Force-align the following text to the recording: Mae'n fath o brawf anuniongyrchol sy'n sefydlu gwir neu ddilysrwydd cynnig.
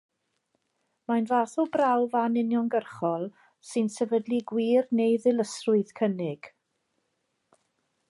Mae'n 1.11 1.27
fath 1.31 1.53
o 1.63 1.65
brawf 1.75 2.15
anuniongyrchol 2.21 3.27
sy'n 3.73 3.93
sefydlu 3.99 4.43
gwir 4.53 4.91
neu 5.01 5.23
ddilysrwydd 5.27 5.97
cynnig. 6.01 6.55